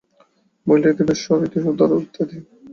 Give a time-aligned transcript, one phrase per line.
[0.67, 2.37] মহিলাটি বেশ সহৃদয়, উদার ইত্যাদি।